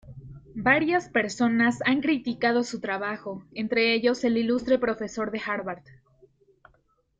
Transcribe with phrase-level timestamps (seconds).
[0.55, 5.83] Varias personas han criticado su trabajo entre ellos el ilustre profesor de Harvard.